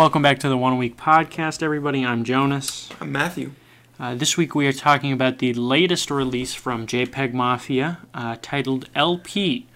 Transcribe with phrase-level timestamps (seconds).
[0.00, 2.06] welcome back to the One Week Podcast, everybody.
[2.06, 2.88] I'm Jonas.
[3.02, 3.52] I'm Matthew.
[3.98, 8.88] Uh, this week we are talking about the latest release from JPEG Mafia, uh, titled
[8.94, 9.66] LP.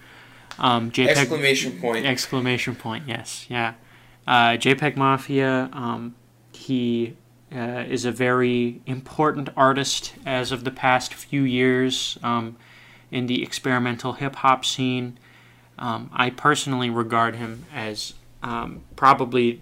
[0.57, 2.07] Um, JPEG Exclamation point.
[2.07, 3.03] exclamation point.
[3.07, 3.75] Yes, yeah.
[4.25, 5.69] Uh, JPEG Mafia.
[5.71, 6.15] Um,
[6.53, 7.15] he
[7.55, 12.57] uh, is a very important artist as of the past few years um,
[13.11, 15.19] in the experimental hip hop scene.
[15.77, 19.61] Um, I personally regard him as um, probably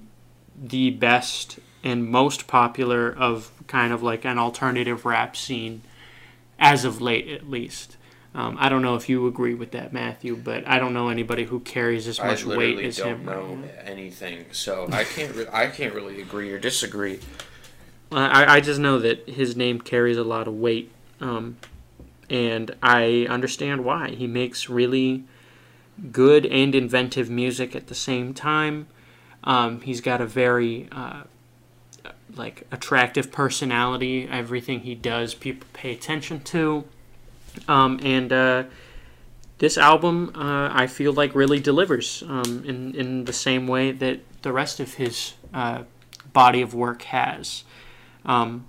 [0.63, 5.81] the best and most popular of kind of like an alternative rap scene
[6.57, 7.97] as of late, at least.
[8.35, 11.43] Um, I don't know if you agree with that, Matthew, but I don't know anybody
[11.43, 13.25] who carries as much weight as literally as don't him.
[13.25, 15.35] know anything, so I can't.
[15.35, 17.19] Re- I can't really agree or disagree.
[18.11, 21.57] I, I just know that his name carries a lot of weight, um,
[22.29, 24.09] and I understand why.
[24.09, 25.25] He makes really
[26.11, 28.87] good and inventive music at the same time.
[29.43, 31.23] Um, he's got a very uh,
[32.35, 34.27] like attractive personality.
[34.29, 36.85] Everything he does, people pay attention to,
[37.67, 38.63] um, and uh,
[39.57, 44.19] this album uh, I feel like really delivers um, in in the same way that
[44.41, 45.83] the rest of his uh,
[46.33, 47.63] body of work has.
[48.25, 48.67] Um,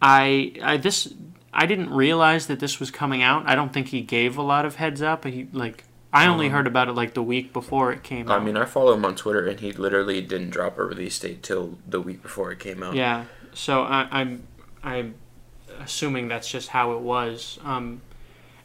[0.00, 1.14] I, I this
[1.52, 3.44] I didn't realize that this was coming out.
[3.46, 5.24] I don't think he gave a lot of heads up.
[5.24, 8.34] He like I only Um, heard about it like the week before it came I
[8.34, 8.40] out.
[8.42, 11.42] I mean, I follow him on Twitter, and he literally didn't drop a release date
[11.42, 12.94] till the week before it came out.
[12.94, 13.24] yeah,
[13.54, 14.42] so I, I'm
[14.82, 15.14] I'm
[15.80, 17.58] assuming that's just how it was.
[17.64, 18.02] Um,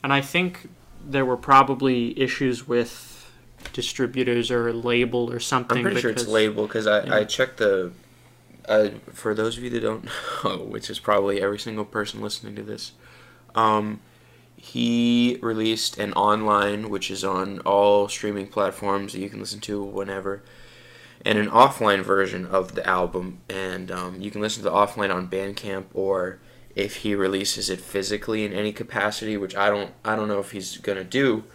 [0.04, 0.70] and I think
[1.06, 3.32] there were probably issues with
[3.74, 5.78] distributors or a label or something.
[5.78, 7.16] I'm pretty sure it's because- label because I, yeah.
[7.16, 7.92] I checked the.
[8.68, 10.04] Uh, for those of you that don't
[10.44, 12.92] know, which is probably every single person listening to this,
[13.56, 14.02] um,
[14.74, 19.82] he released an online, which is on all streaming platforms that you can listen to
[19.82, 20.44] whenever,
[21.26, 23.40] and an offline version of the album.
[23.50, 26.40] And um, you can listen to the offline on Bandcamp, or
[26.76, 30.52] if he releases it physically in any capacity, which I don't, I don't know if
[30.52, 31.46] he's gonna do,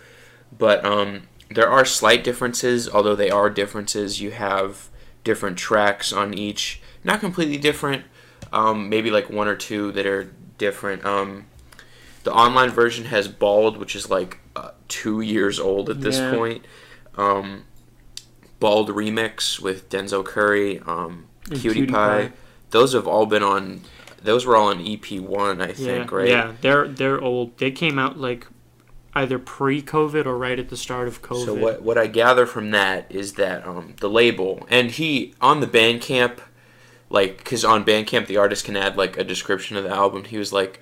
[0.56, 2.88] but um, there are slight differences.
[2.88, 4.88] Although they are differences, you have
[5.22, 8.04] different tracks on each, not completely different.
[8.52, 11.04] Um, maybe like one or two that are different.
[11.04, 11.46] Um,
[12.24, 16.30] the online version has Bald, which is like uh, two years old at this Yeah.
[16.30, 16.64] point.
[17.16, 17.64] Um,
[18.60, 22.28] Bald remix with Denzel Curry, um, Cutie, Cutie Pie.
[22.28, 22.32] Pie.
[22.70, 23.82] Those have all been on.
[24.22, 26.28] Those were all on EP one, I Yeah, think, right?
[26.28, 27.58] yeah, they're they're old.
[27.58, 28.46] They came out like
[29.14, 31.44] either pre-COVID or right at the start of COVID.
[31.44, 35.58] So what what I gather from that is that um, the label and he on
[35.60, 36.38] the Bandcamp,
[37.10, 40.24] like because on Bandcamp the artist can add like a description of the album.
[40.24, 40.80] He was like,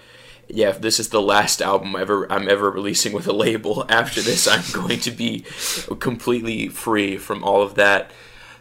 [0.53, 3.85] "Yeah, if this is the last album ever I'm ever releasing with a label.
[3.89, 5.45] After this, I'm going to be
[5.99, 8.11] completely free from all of that."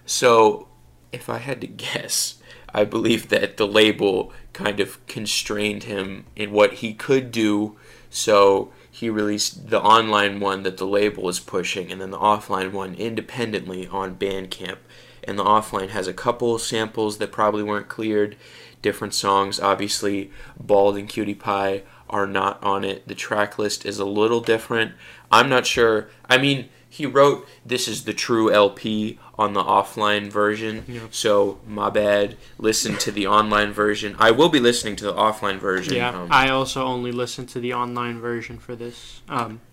[0.05, 0.67] So,
[1.11, 2.39] if I had to guess,
[2.73, 7.77] I believe that the label kind of constrained him in what he could do.
[8.09, 12.71] So he released the online one that the label is pushing, and then the offline
[12.71, 14.77] one independently on Bandcamp.
[15.23, 18.35] And the offline has a couple samples that probably weren't cleared,
[18.81, 19.59] different songs.
[19.59, 23.07] Obviously, Bald and Cutie Pie are not on it.
[23.07, 24.93] The track list is a little different.
[25.31, 26.09] I'm not sure.
[26.27, 30.83] I mean, he wrote this is the true LP on the offline version.
[30.87, 31.01] Yeah.
[31.11, 32.35] So my bad.
[32.57, 34.15] Listen to the online version.
[34.19, 35.93] I will be listening to the offline version.
[35.93, 39.21] Yeah, um, I also only listened to the online version for this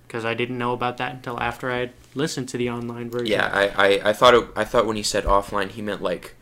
[0.06, 3.26] because I didn't know about that until after I had listened to the online version.
[3.26, 3.50] yeah.
[3.52, 6.35] I, I, I thought it, I thought when he said offline, he meant like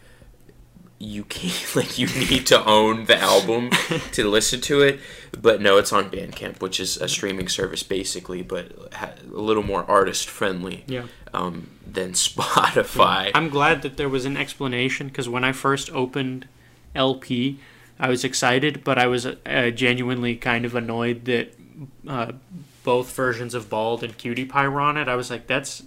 [0.99, 3.71] you can't like you need to own the album
[4.13, 5.01] to listen to it.
[5.41, 9.65] But no, it's on Bandcamp, which is a streaming service basically, but ha- a little
[9.65, 11.07] more artist friendly Yeah.
[11.33, 12.13] um, than
[12.59, 13.31] Spotify.
[13.35, 16.47] I'm glad that there was an explanation because when I first opened
[16.95, 17.59] LP,
[17.99, 21.55] I was excited, but I was uh, genuinely kind of annoyed that
[22.07, 22.33] uh,
[22.85, 25.09] both versions of Bald and Cutie Pie were on it.
[25.09, 25.83] I was like, that's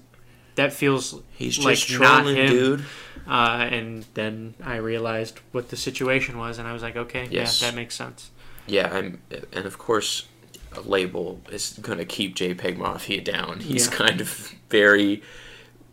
[0.55, 2.47] that feels He's like just not trolling, him.
[2.49, 2.85] dude.
[3.27, 7.61] Uh, and then I realized what the situation was, and I was like, okay, Yes.
[7.61, 8.31] yeah, that makes sense.
[8.67, 9.21] Yeah, I'm,
[9.51, 10.27] and of course,
[10.73, 13.59] a label is gonna keep JPEG Mafia down.
[13.69, 13.93] He's Yeah.
[13.93, 14.29] kind of
[14.69, 15.23] very,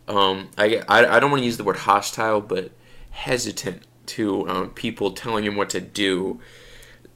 [0.07, 2.71] um, I, I, I don't want to use the word hostile, but
[3.11, 6.39] hesitant to um, people telling him what to do.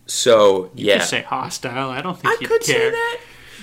[0.05, 1.89] So You yeah, could say hostile.
[1.91, 2.75] I don't think I could care.
[2.79, 3.19] say that,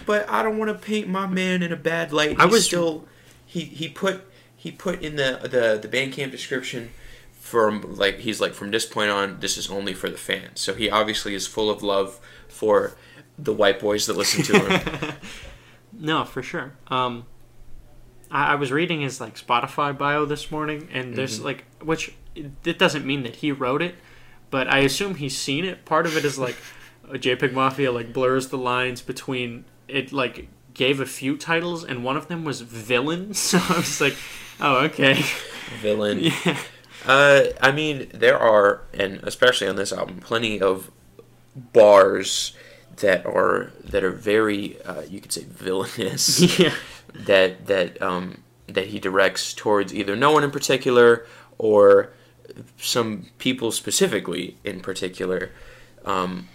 [0.07, 2.37] but I don't want to paint my man in a bad light.
[2.39, 3.05] I He's was- still
[3.45, 4.23] he he put
[4.67, 6.91] he put in the the the Bandcamp description
[7.33, 10.61] from like he's like from this point on this is only for the fans.
[10.61, 12.19] So he obviously is full of love
[12.49, 12.97] for
[13.39, 15.13] the white boys that listen to him.
[15.99, 16.73] No, for sure.
[16.89, 17.25] Um,
[18.31, 21.45] I, I was reading his like Spotify bio this morning, and there's Mhm.
[21.45, 23.95] like which it, it doesn't mean that he wrote it,
[24.51, 25.85] but I assume he's seen it.
[25.87, 26.57] Part of it is like
[27.09, 32.17] JPEG Mafia like blurs the lines between it like gave a few titles and one
[32.19, 33.33] of them was villain.
[33.49, 34.17] So I was like,
[34.61, 35.23] oh okay,
[35.81, 36.21] Villain.
[36.21, 36.59] yeah,
[37.07, 40.91] Uh, I mean, there are, and especially on this album, plenty of
[41.55, 42.57] bars
[42.97, 46.59] that are that are very, uh, you could say, villainous.
[46.59, 46.75] yeah,
[47.15, 51.27] that that um, that he directs towards either no one in particular
[51.59, 52.11] or
[52.77, 55.51] some people specifically in particular.
[56.05, 56.49] Um,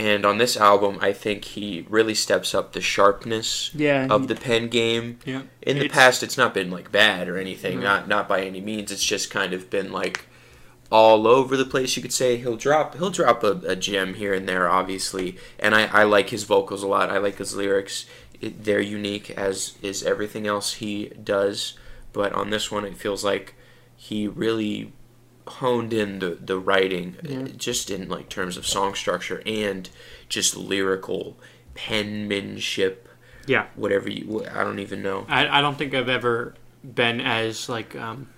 [0.00, 4.06] and on this album, I think he really steps up the sharpness yeah.
[4.08, 5.18] of the pen game.
[5.24, 5.42] yeah.
[5.62, 8.60] In the It's- past, it's not been like bad or anything, not not by any
[8.60, 8.90] means.
[8.90, 10.26] It's just kind of been like
[10.90, 11.96] all over the place.
[11.96, 15.36] You could say he'll drop he'll drop a, a gem here and there, obviously.
[15.58, 17.10] And I, I like his vocals a lot.
[17.10, 18.06] I like his lyrics.
[18.40, 21.74] It, they're unique as is everything else he does.
[22.12, 23.54] But on this one, it feels like
[23.96, 24.92] he really
[25.46, 27.48] honed in the the writing, Yeah.
[27.56, 29.88] just in like terms of song structure and
[30.28, 31.38] just lyrical
[31.74, 33.08] penmanship.
[33.46, 33.66] Yeah.
[33.74, 35.26] Whatever you, I don't even know.
[35.28, 36.54] I, I don't think I've ever
[36.84, 38.28] been as like um,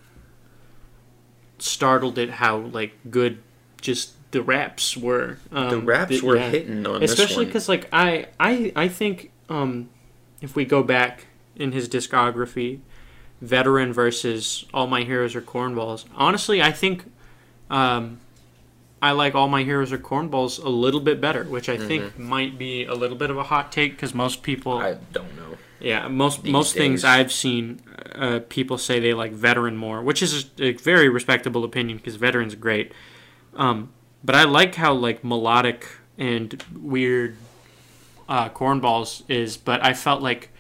[1.58, 3.42] startled at how like good
[3.80, 5.38] just the raps were.
[5.50, 6.50] Um, the raps th- were yeah.
[6.50, 9.90] hitting on especially because like I I I think um,
[10.40, 11.26] if we go back
[11.56, 12.80] in his discography,
[13.42, 16.04] veteran versus all my heroes are cornballs.
[16.14, 17.04] Honestly, I think
[17.68, 18.20] um,
[19.02, 22.56] I like all my heroes are cornballs a little bit better, which I think might
[22.56, 24.86] be a little bit of a hot take because most people Mm-hmm.
[24.86, 25.58] I don't know.
[25.80, 27.04] yeah, most These most things.
[27.04, 27.82] I've seen,
[28.14, 32.14] uh, people say they like veteran more, which is a, a very respectable opinion because
[32.14, 32.92] veterans are great.
[33.56, 33.92] Um,
[34.22, 37.36] but I like how like melodic and weird
[38.28, 40.50] uh, cornballs is, but I felt like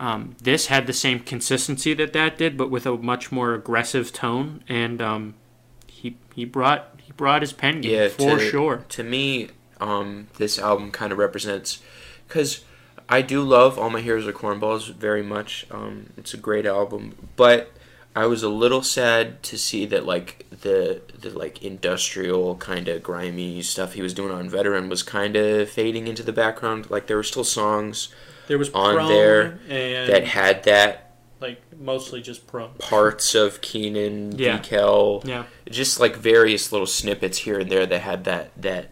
[0.00, 4.12] um, this had the same consistency that that did, but with a much more aggressive
[4.12, 5.34] tone, and um,
[5.86, 8.84] he he brought he brought his pen game Yeah, for to- sure.
[8.88, 9.50] To me,
[9.80, 11.80] um, this album kind of represents
[12.26, 12.64] because
[13.08, 15.66] I do love All My Heroes Are Cornballs very much.
[15.70, 17.72] Um, it's a great album, but
[18.16, 23.02] I was a little sad to see that like the the like industrial kind of
[23.02, 26.88] grimy stuff he was doing on Veteran was kind of fading into the background.
[26.90, 28.08] Like there were still songs
[28.50, 32.72] There was on there and that had that like mostly just prone.
[32.80, 34.58] parts of Kenan, Yeah.
[34.58, 35.44] Decal, Yeah.
[35.70, 38.90] just like various little snippets here and there that had that that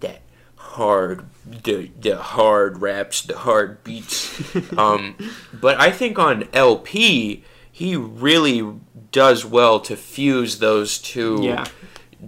[0.00, 0.22] that
[0.56, 4.56] hard the the hard raps, the hard beats.
[4.78, 5.16] um,
[5.52, 8.66] but I think on LP he really
[9.12, 11.66] does well to fuse those two Yeah.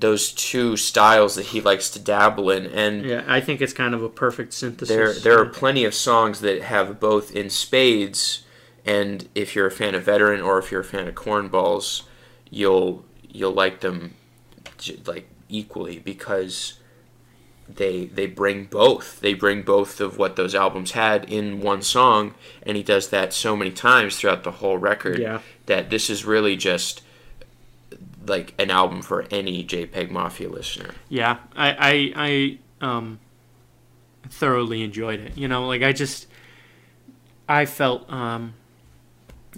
[0.01, 3.95] Those two styles that he likes to dabble in and Yeah, I think it's kind
[3.95, 4.95] of a perfect synthesis.
[4.95, 8.45] there there are plenty of songs that have both in spades
[8.85, 12.03] and if you're a fan of veteran or if you're a fan of cornballs
[12.51, 14.15] you'll you'll like them
[15.07, 16.75] like equally because
[17.69, 22.35] they they bring both they bring both of what those albums had in one song
[22.65, 25.41] and he does that so many times throughout the whole record Yeah.
[25.67, 27.03] that this is really just
[28.27, 30.91] like an album for any JPEG Mafia listener.
[31.09, 31.71] Yeah, I,
[32.15, 33.19] I, I um,
[34.29, 35.37] thoroughly enjoyed it.
[35.39, 36.27] You know, like I just,
[37.49, 38.55] I felt um,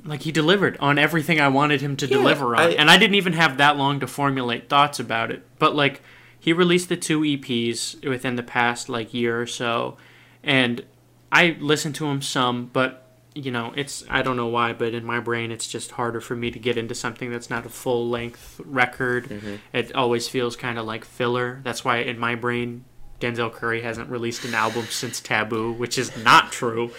[0.04, 2.96] like he delivered on everything I wanted him to Yeah, deliver on, I- and I
[2.98, 5.42] didn't even have that long to formulate thoughts about it.
[5.58, 6.00] But like,
[6.38, 9.96] he released the two EPs within the past like year or so,
[10.42, 10.84] and
[11.30, 15.04] I listened to him some, but you know, it's I don't know why, but in
[15.04, 18.08] my brain, it's just harder for me to get into something that's not a full
[18.08, 19.28] length record.
[19.28, 19.56] Mm-hmm.
[19.72, 21.60] It always feels kind of like filler.
[21.64, 22.84] That's why in my brain,
[23.20, 26.90] Denzel Curry hasn't released an album since Taboo, which is not true.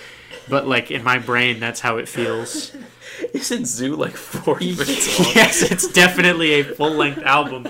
[0.49, 2.75] But like in my brain, that's how it feels.
[3.33, 5.35] Isn't ZUU like 40 minutes long?
[5.35, 7.67] yes, it's definitely a full length album.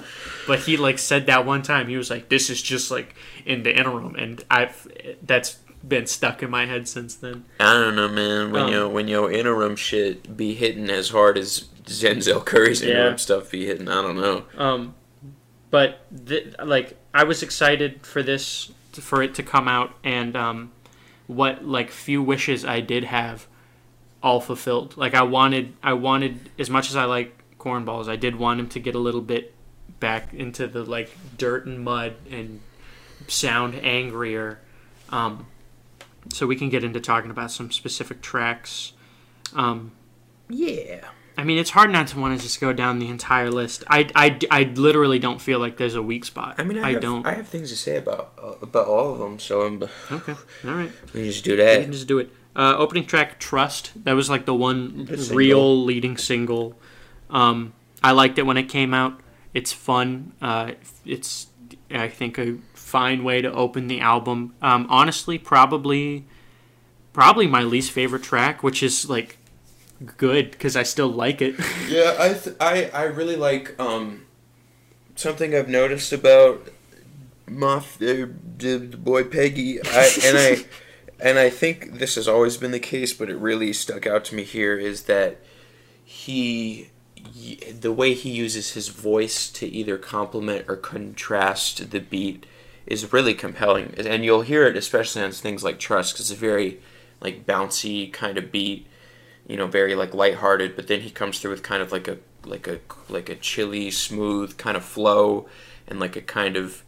[0.48, 1.88] But he like said that one time.
[1.88, 3.16] He was like, "This is just like
[3.46, 4.88] in the interim," and I've
[5.22, 7.46] that's been stuck in my head since then.
[7.60, 8.52] I don't know, man.
[8.52, 13.18] When Um, your when your interim shit be hitting as hard as Denzel Curry's interim
[13.18, 14.44] stuff be hitting, I don't know.
[14.58, 14.96] Um,
[15.70, 20.72] but th- like I was excited for this for it to come out, and um,
[21.28, 23.48] what like few wishes I did have,
[24.22, 24.96] all fulfilled.
[24.96, 28.70] Like I wanted, I wanted as much as I like cornballs, I did want him
[28.70, 29.54] to get a little bit
[30.00, 32.60] back into the like dirt and mud and
[33.28, 34.60] sound angrier.
[35.10, 35.48] Um,
[36.32, 38.94] so we can get into talking about some specific tracks.
[39.56, 39.92] Um,
[40.50, 41.06] Yeah.
[41.36, 43.84] I mean, it's hard not to want to just go down the entire list.
[43.90, 46.56] I, I, I literally don't feel like there's a weak spot.
[46.60, 47.26] I mean, I, have, don't.
[47.26, 50.34] I have things to say about uh, about all of them, so I'm, okay,
[50.66, 50.92] all right.
[51.08, 51.78] we can just do that.
[51.80, 52.30] We can just do it.
[52.56, 55.36] Uh, opening track, "Trust." That was like the one The single.
[55.38, 56.78] real leading single.
[57.32, 59.20] Um, I liked it when it came out.
[59.56, 60.34] It's fun.
[60.40, 61.48] Uh, it's
[61.90, 62.58] I think a
[62.94, 64.54] fine way to open the album.
[64.62, 66.26] Um, honestly, probably
[67.12, 69.38] probably my least favorite track, which is like
[70.16, 71.56] good because I still like it.
[71.90, 74.26] Yeah, I th- I I really like um
[75.16, 76.70] something I've noticed about
[77.48, 79.80] my f- uh, boy Peggy.
[79.84, 80.66] I, and I
[81.20, 84.36] and I think this has always been the case, but it really stuck out to
[84.36, 85.40] me here is that
[86.04, 86.90] he
[87.74, 92.46] the way he uses his voice to either complement or contrast the beat
[92.86, 96.42] is really compelling, and you'll hear it especially on things like Trust, because it's a
[96.42, 96.80] very
[97.22, 98.88] like bouncy kind of beat
[99.48, 102.18] you know, very like lighthearted, but then he comes through with kind of like a
[102.46, 105.48] like a like a chilly, smooth kind of flow,
[105.88, 106.84] and like a kind of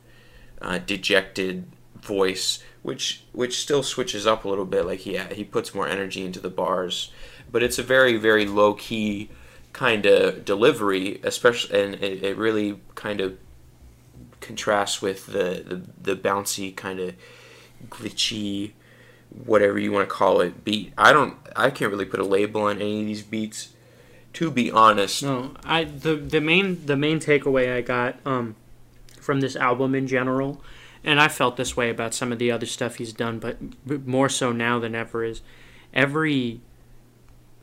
[0.61, 1.65] uh, dejected
[2.01, 4.85] voice, which which still switches up a little bit.
[4.85, 7.11] Like he he puts more energy into the bars,
[7.51, 9.29] but it's a very very low key
[9.73, 13.37] kind of delivery, especially, and it, it really kind of
[14.45, 17.15] contrasts with the the, the bouncy kind of
[17.89, 18.71] glitchy
[19.43, 20.93] whatever you want to call it beat.
[20.97, 23.69] I don't I can't really put a label on any of these beats
[24.33, 25.23] to be honest.
[25.23, 28.55] No, I the the main the main takeaway I got um,
[29.19, 30.61] from this album in general,
[31.03, 33.57] and I felt this way about some of the other stuff he's done, but
[34.05, 35.41] more so now than ever is
[35.93, 36.59] every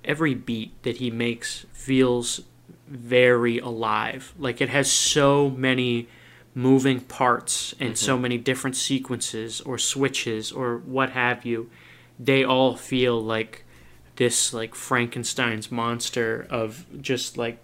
[0.05, 2.43] every beat that he makes feels
[2.89, 4.35] very alive.
[4.39, 6.09] Like it has so many
[6.55, 8.23] moving parts and so mm-hmm.
[8.23, 11.71] many different sequences or switches or what have you.
[12.19, 13.65] They all feel like
[14.17, 17.59] this like Frankenstein's monster of just like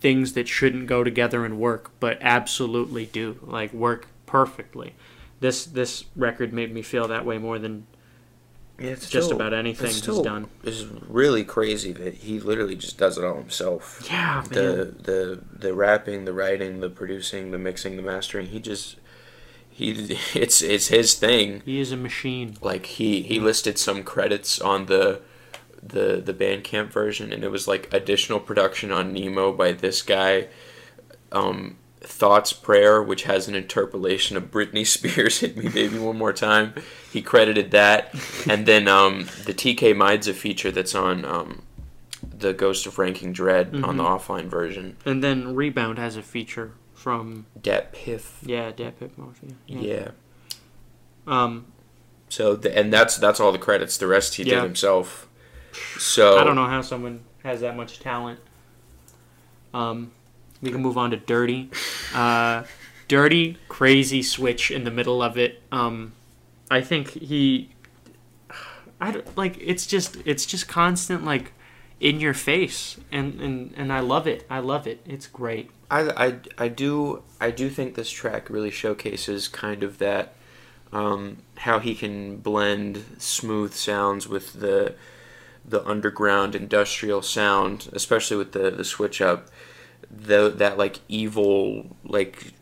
[0.00, 4.94] things that shouldn't go together and work, but absolutely do like work perfectly.
[5.40, 7.86] This this record made me feel that way more than
[8.80, 10.48] Yeah, it's just still- about anything it's he's done.
[10.64, 14.02] It's really crazy that he literally just does it all himself.
[14.10, 18.46] Yeah, The the the rapping, the writing, the producing, the mixing, the mastering.
[18.46, 18.96] He just
[19.68, 19.90] he
[20.34, 21.62] it's it's his thing.
[21.64, 22.56] He is a machine.
[22.62, 25.20] Like he he listed some credits on the
[25.82, 30.48] the the Bandcamp version, and it was like additional production on Nemo by this guy.
[31.32, 36.32] Um, Thot's Prayer, which has an interpolation of Britney Spears "Hit Me Baby One More
[36.32, 36.74] Time."
[37.12, 38.14] He credited that,
[38.48, 41.62] and then um, the TK Midza feature that's on um,
[42.22, 44.96] the Ghost of Ranking Dread on the offline version.
[45.04, 49.50] And then Rebound has a feature from Dat Piff, yeah, Dat Pip Mafia.
[49.66, 50.10] yeah.
[51.26, 51.66] Um,
[52.28, 53.96] So the, and that's that's all the credits.
[53.98, 54.56] The rest he Yeah.
[54.56, 55.26] did himself.
[55.98, 58.40] So I don't know how someone has that much talent.
[59.72, 60.12] Um,
[60.62, 61.70] we can move on to Dirty.
[62.14, 62.64] Uh,
[63.08, 65.62] dirty, crazy switch in the middle of it.
[65.72, 66.12] Um,
[66.70, 67.70] I think he,
[69.00, 71.52] I don't- like it's just it's just constant like
[71.98, 74.46] in your face, and and and I love it.
[74.48, 75.00] I love it.
[75.06, 75.70] It's great.
[75.90, 80.34] I, I, I do I do think this track really showcases kind of that
[80.92, 84.94] um, how he can blend smooth sounds with the
[85.64, 89.48] the underground industrial sound, especially with the, the switch up.
[90.10, 92.52] The that like evil like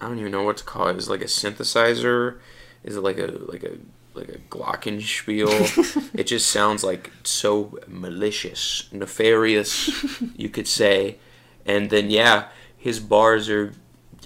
[0.00, 0.96] I don't even know what to call it.
[0.96, 2.38] Is it like a synthesizer?
[2.82, 3.78] Is it like a like a
[4.14, 6.10] like a glockenspiel?
[6.18, 9.90] it just sounds like so malicious, nefarious,
[10.36, 11.18] you could say.
[11.64, 13.72] And then yeah, his bars are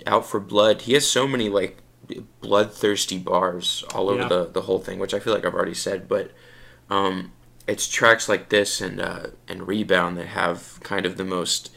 [0.06, 0.82] out for blood.
[0.82, 1.78] He has so many like
[2.40, 4.28] bloodthirsty bars all over Yeah.
[4.28, 6.30] the the whole thing, which I feel like I've already said, but
[6.88, 7.32] um,
[7.66, 11.70] it's tracks like this and uh, and rebound that have kind of the most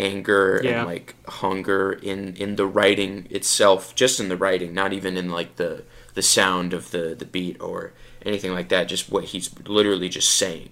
[0.00, 0.70] anger Yeah.
[0.80, 5.28] and like hunger in in the writing itself just in the writing not even in
[5.30, 7.92] like the the sound of the the beat or
[8.24, 10.70] anything like that just what he's literally just saying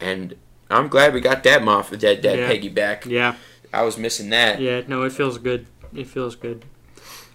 [0.00, 0.34] and
[0.70, 2.46] i'm glad we got that moff that that Yeah.
[2.46, 3.34] peggy back Yeah,
[3.72, 4.82] i was missing that yeah.
[4.86, 5.66] No, it feels good.
[5.94, 6.64] It feels good.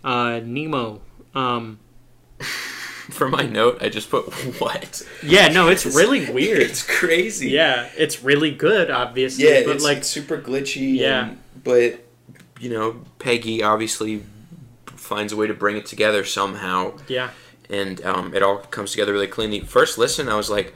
[0.03, 1.01] Uh, Nemo.
[1.35, 1.77] Um,
[3.17, 4.25] for my note i just put
[4.59, 6.59] what yeah, no, it's really weird.
[6.61, 9.45] it's crazy Yeah, it's really good, obviously.
[9.45, 11.29] yeah but it's like, like super glitchy Yeah.
[11.29, 11.99] and- but
[12.59, 14.23] you know peggy obviously
[14.85, 17.29] finds a way to bring it together somehow yeah,
[17.69, 19.59] and um, it all comes together really cleanly.
[19.61, 20.73] First listen, I was like,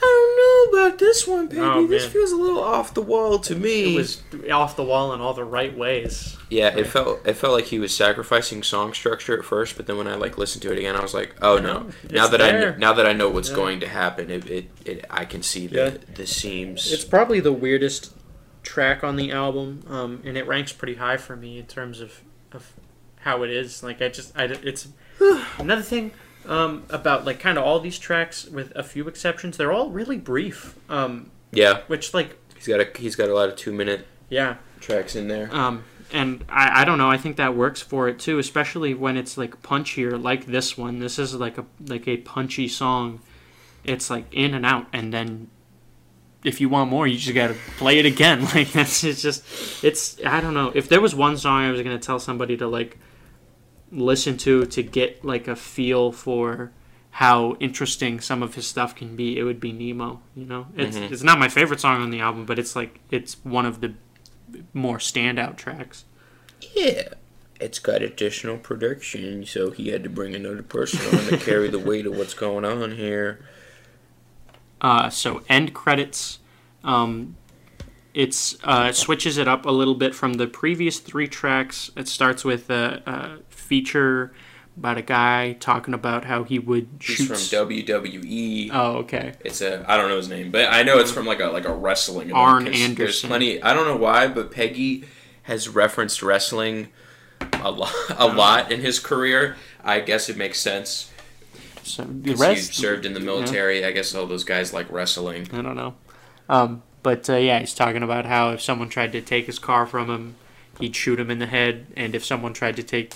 [0.00, 1.60] I don't know about this one, baby.
[1.60, 3.94] Oh, this feels a little off the wall to me.
[3.94, 6.36] it was off the wall in all the right ways.
[6.50, 9.96] yeah, it felt it felt like he was sacrificing song structure at first, but then
[9.98, 11.88] when I like listened to it again, I was like, oh no.
[12.04, 12.70] It's Now that I there.
[12.70, 13.56] kn- now that I know what's Yeah.
[13.56, 16.14] going to happen, it, it, it I can see the Yeah.
[16.14, 16.92] the seams.
[16.92, 18.12] It's probably the weirdest
[18.62, 22.20] track on the album, um, and it ranks pretty high for me in terms of,
[22.52, 22.72] of
[23.20, 23.82] how it is.
[23.82, 24.86] Like I just, I, it's
[25.58, 26.12] another thing
[26.48, 30.16] um, about like kind of all these tracks, with a few exceptions, they're all really
[30.16, 30.76] brief.
[30.88, 34.06] Um, yeah, which like he's got a he's got a lot of two minute.
[34.28, 35.54] yeah, tracks in there.
[35.54, 37.10] Um, and I, I don't know.
[37.10, 40.98] I think that works for it too, especially when it's like punchier, like this one.
[41.00, 43.20] This is like a like a punchy song.
[43.84, 45.50] It's like in and out, and then
[46.44, 48.46] if you want more, you just gotta play it again.
[48.54, 49.44] Like that's it's just
[49.84, 50.72] it's I don't know.
[50.74, 52.98] If there was one song I was gonna tell somebody to like
[53.90, 56.70] listen to to get like a feel for
[57.12, 60.20] how interesting some of his stuff can be, it would be Nemo.
[60.36, 61.10] You know, it's Mhm.
[61.10, 63.94] it's not my favorite song on the album, but it's like it's one of the
[64.72, 66.04] more standout tracks.
[66.74, 67.08] Yeah.
[67.60, 71.78] It's got additional production, so he had to bring another person on to carry the
[71.78, 73.40] weight of what's going on here.
[74.80, 76.38] Uh, so end credits.
[76.84, 77.36] Um,
[78.14, 81.90] it's uh, it switches it up a little bit from the previous three tracks.
[81.96, 84.32] It starts with a, a feature
[84.76, 87.18] about a guy talking about how he would shoot.
[87.18, 88.70] He's from WWE.
[88.72, 89.32] oh, okay.
[89.44, 91.66] It's a I don't know his name, but I know it's from like a like
[91.66, 92.30] a wrestling.
[92.30, 93.28] event, Arn 'cause There's Anderson.
[93.28, 93.62] plenty.
[93.62, 95.04] I don't know why, but Peggy
[95.42, 96.88] has referenced wrestling
[97.62, 99.56] a lot, a lot in his career.
[99.84, 101.10] I guess it makes sense.
[101.82, 102.68] So the rest.
[102.68, 103.84] he served in the military.
[103.84, 105.48] I guess all those guys like wrestling.
[105.52, 105.94] I don't know.
[106.48, 109.86] Um, but uh, yeah, he's talking about how if someone tried to take his car
[109.86, 110.36] from him,
[110.78, 113.14] he'd shoot him in the head, and if someone tried to take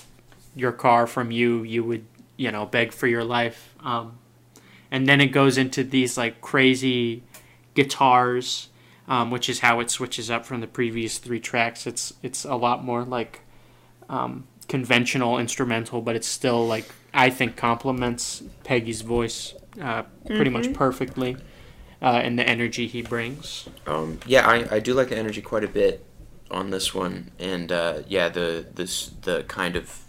[0.55, 2.05] your car from you, you would,
[2.37, 3.75] you know, beg for your life.
[3.83, 4.17] Um,
[4.91, 7.23] and then it goes into these like crazy
[7.73, 8.69] guitars,
[9.07, 11.87] um, which is how it switches up from the previous three tracks.
[11.87, 13.41] It's it's a lot more like
[14.09, 20.73] um, conventional instrumental, but it's still like I think complements Peggy's voice uh, pretty much
[20.73, 21.37] perfectly,
[22.01, 23.67] uh, and the energy he brings.
[23.87, 26.05] Um, yeah, I, I do like the energy quite a bit
[26.51, 30.02] on this one, and uh, yeah, the this the kind of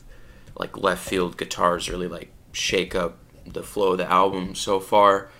[0.57, 5.31] like left field guitars really like shake up the flow of the album so far.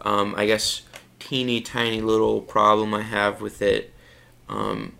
[0.00, 0.82] Um, I guess
[1.18, 3.92] teeny tiny little problem I have with it,
[4.48, 4.94] um,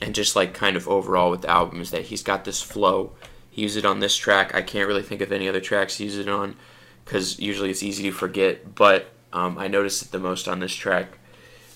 [0.00, 3.12] and just like kind of overall with the album is that he's got this flow.
[3.50, 4.54] He used it on this track.
[4.54, 6.56] I can't really think of any other tracks he used it on
[7.04, 8.74] because usually it's easy to forget.
[8.74, 11.18] But um, I noticed it the most on this track.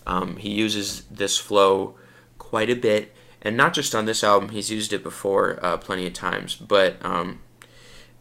[0.06, 1.96] Um, he uses this flow
[2.38, 3.14] quite a bit,
[3.46, 4.48] and not just on this album.
[4.48, 7.38] He's used it before uh, plenty of times, but um,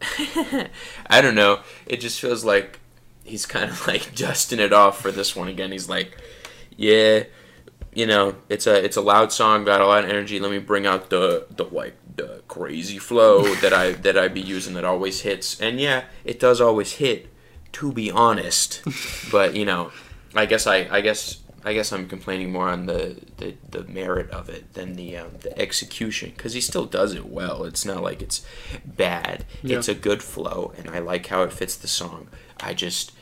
[1.10, 1.60] I don't know.
[1.84, 2.78] It just feels like
[3.24, 5.72] he's kind of like dusting it off for this one again.
[5.72, 6.16] He's like,
[6.76, 7.24] yeah,
[7.92, 10.38] you know, it's a it's a loud song, got a lot of energy.
[10.38, 14.40] Let me bring out the the like the crazy flow that I that I be
[14.40, 15.60] using that always hits.
[15.60, 17.34] And yeah, it does always hit,
[17.72, 18.82] to be honest.
[19.32, 19.90] but you know,
[20.36, 24.30] I guess I I guess I guess I'm complaining more on the the, the merit
[24.30, 27.64] of it than the um, the execution because he still does it well.
[27.64, 28.46] It's not like it's
[28.84, 29.44] bad.
[29.62, 29.78] Yeah.
[29.78, 32.28] It's a good flow, and I like how it fits the song.
[32.60, 33.12] I just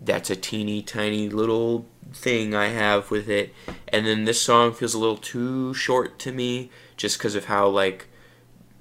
[0.00, 3.52] that's a teeny tiny little thing I have with it.
[3.88, 7.68] And then this song feels a little too short to me just because of how
[7.68, 8.06] like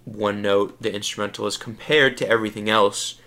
[0.06, 3.20] one note the instrumental is compared to everything else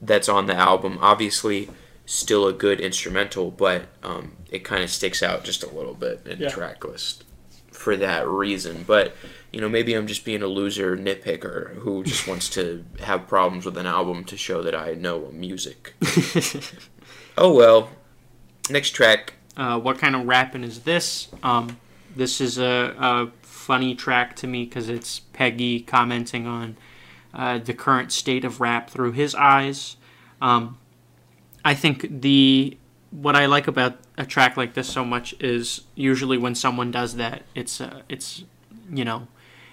[0.00, 0.98] that's on the album.
[1.00, 1.68] Obviously,
[2.06, 6.22] still a good instrumental, but um, it kind of sticks out just a little bit
[6.24, 6.48] in Yeah.
[6.48, 7.24] the track list
[7.72, 8.84] for that reason.
[8.86, 9.14] But
[9.52, 13.64] you know, maybe I'm just being a loser nitpicker who just wants to have problems
[13.64, 15.94] with an album to show that I know music.
[17.38, 17.90] Oh well.
[18.70, 19.34] Next track.
[19.56, 21.28] Uh, what kind of rapping is this?
[21.42, 21.78] Um,
[22.14, 26.76] this is a, a funny track to me because it's Peggy commenting on
[27.34, 29.96] uh, the current state of rap through his eyes.
[30.40, 30.78] Um,
[31.66, 32.78] I think the
[33.10, 37.16] what I like about a track like this so much is usually when someone does
[37.16, 38.44] that, it's uh, it's
[38.88, 39.26] you know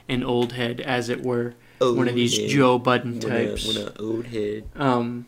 [0.09, 2.49] an old head as it were, one of these head.
[2.49, 3.67] Joe Budden types.
[3.67, 4.63] when a old head.
[4.75, 5.27] Um,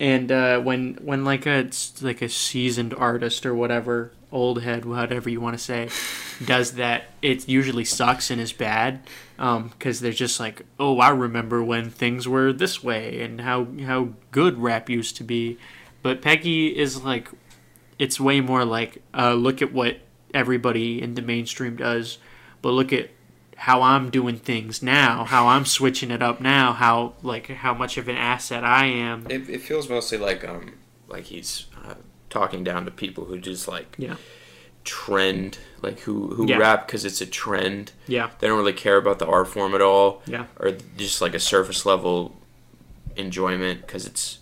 [0.00, 5.30] and uh, when when like a like a seasoned artist or whatever, old head, whatever
[5.30, 5.88] you want to say,
[6.44, 9.06] does that, it usually sucks and is bad.
[9.36, 14.08] Because they're just like, oh, I remember when things were this way and how how
[14.32, 15.58] good rap used to be.
[16.02, 17.28] But Peggy is like,
[17.98, 19.98] it's way more like, uh, look at what
[20.34, 22.18] everybody in the mainstream does,
[22.60, 23.10] but look at
[23.56, 27.96] how I'm doing things now, how I'm switching it up now, how like how much
[27.96, 29.26] of an asset I am.
[29.30, 30.72] It, it feels mostly like um
[31.06, 31.94] like he's uh,
[32.28, 34.16] talking down to people who just like Yeah.
[34.82, 36.56] trend like who who Yeah.
[36.56, 37.92] rap because it's a trend.
[38.08, 38.30] Yeah.
[38.40, 40.22] They don't really care about the art form at all.
[40.26, 40.46] Yeah.
[40.58, 42.34] Or just like a surface level
[43.16, 44.38] enjoyment because it's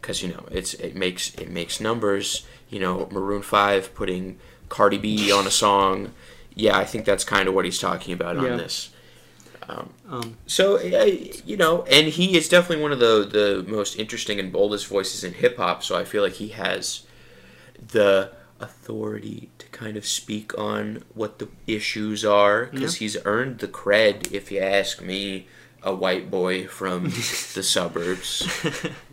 [0.00, 2.46] because you know it's it makes it makes numbers.
[2.70, 6.12] You know, Maroon Five putting Cardi B on a song.
[6.54, 8.50] Yeah, I think that's kind of what he's talking about Yeah.
[8.52, 8.90] on this.
[9.68, 11.04] Um, So uh,
[11.44, 15.24] you know, and he is definitely one of the the most interesting and boldest voices
[15.24, 15.82] in hip hop.
[15.84, 17.02] So I feel like he has
[17.92, 23.68] the authority to kind of speak on what the issues are because he's earned the
[23.68, 25.46] cred, if you ask me,
[25.82, 27.04] a white boy from
[27.54, 28.48] the suburbs.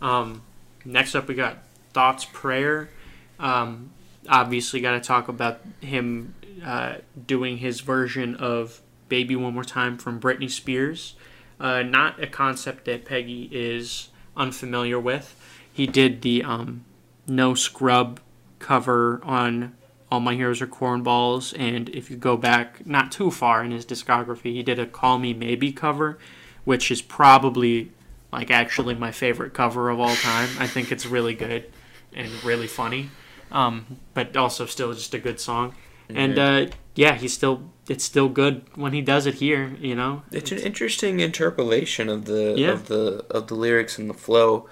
[0.00, 0.42] Um,
[0.84, 1.58] next up, we got
[1.92, 2.90] Thot's Prayer.
[3.38, 3.90] Um,
[4.28, 6.34] obviously, got to talk about him
[6.64, 11.14] uh, doing his version of Baby One More Time from Britney Spears.
[11.60, 15.34] Uh, not a concept that Peggy is unfamiliar with.
[15.72, 16.84] He did the um,
[17.26, 18.20] No Scrub
[18.58, 19.76] cover on
[20.10, 23.84] All My Heroes Are Cornballs, and if you go back not too far in his
[23.84, 26.18] discography, he did a Call Me Maybe cover,
[26.64, 27.92] which is probably
[28.32, 30.48] like actually my favorite cover of all time.
[30.58, 31.70] I think it's really good
[32.12, 33.10] and really funny,
[33.50, 35.74] um, but also still just a good song.
[36.10, 39.76] And uh, yeah, he's still it's still good when he does it here.
[39.78, 42.70] You know, It's an interesting interpolation of the Yeah.
[42.72, 44.68] of the of the lyrics and the flow,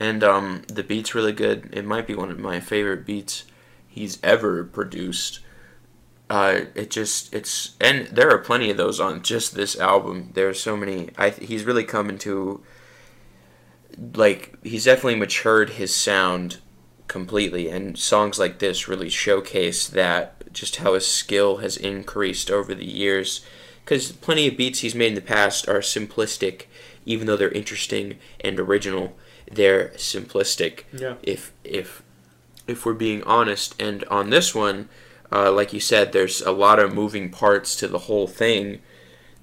[0.00, 1.68] and um, the beat's really good.
[1.72, 3.44] It might be one of my favorite beats
[3.86, 5.40] he's ever produced.
[6.28, 10.30] Uh, it just it's and there are plenty of those on just this album.
[10.34, 11.10] There are so many.
[11.16, 12.62] I he's really come into
[14.14, 16.58] like he's definitely matured his sound
[17.08, 22.74] completely, and songs like this really showcase that just how his skill has increased over
[22.74, 23.44] the years.
[23.84, 26.66] Because plenty of beats he's made in the past are simplistic,
[27.04, 29.16] even though they're interesting and original.
[29.50, 30.84] They're simplistic.
[30.92, 31.16] Yeah.
[31.22, 32.02] If if
[32.66, 34.88] if we're being honest, and on this one,
[35.32, 38.80] uh, like you said, there's a lot of moving parts to the whole thing.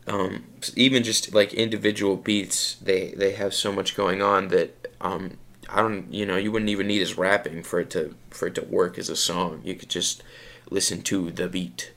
[0.07, 5.37] Um, even just like individual beats, they they have so much going on that um,
[5.69, 8.55] I don't, you know, you wouldn't even need his rapping for it to for it
[8.55, 9.61] to work as a song.
[9.63, 10.23] You could just
[10.69, 11.91] listen to the beat,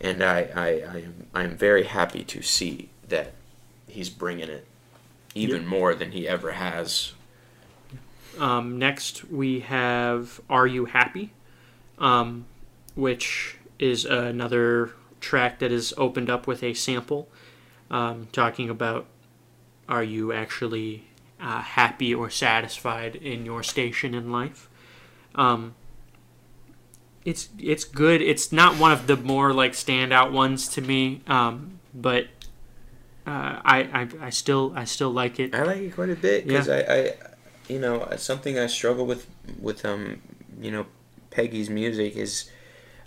[0.00, 3.32] and I I, I am I am very happy to see that
[3.88, 4.66] he's bringing it
[5.34, 7.12] even more than he ever has.
[8.38, 11.32] Um, next, we have Are You Happy?
[11.98, 12.46] Um,
[12.94, 17.28] which is another track that is opened up with a sample
[17.90, 19.06] um, talking about
[19.88, 21.04] are you actually
[21.40, 24.68] uh, happy or satisfied in your station in life?
[25.34, 25.74] Um,
[27.24, 28.22] it's it's good.
[28.22, 32.24] It's not one of the more like standout ones to me, um, but
[33.26, 35.54] uh, I, I I still I still like it.
[35.54, 37.14] I like it quite a bit because I, I,
[37.68, 39.26] you know, something I struggle with
[39.60, 40.22] with um,
[40.60, 40.86] you know,
[41.30, 42.50] Peggy's music is,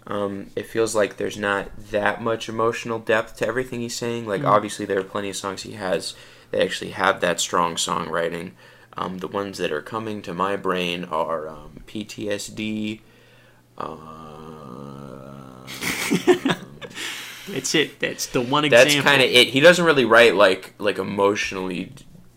[0.07, 4.25] um, it feels like there's not that much emotional depth to everything he's saying.
[4.27, 4.47] Like Mm.
[4.49, 6.15] obviously there are plenty of songs he has
[6.51, 8.51] that actually have that strong songwriting.
[8.97, 12.99] Um, the ones that are coming to my brain are um, PTSD.
[13.77, 15.65] Uh,
[17.53, 17.99] It's it.
[17.99, 18.93] That's the one example.
[18.93, 19.49] that's kind of it.
[19.49, 21.91] He doesn't really write like like emotionally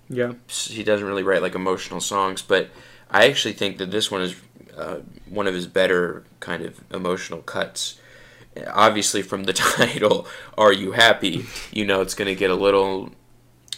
[0.08, 0.32] yeah.
[0.48, 2.68] he doesn't really write like emotional songs, but
[3.10, 4.34] I actually think that this one is
[4.76, 8.00] uh, one of his better kind of emotional cuts.
[8.68, 13.10] Obviously, from the title, "Are You Happy?" you know it's going to get a little,